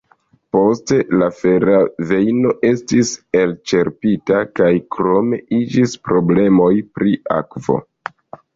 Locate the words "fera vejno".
1.41-2.53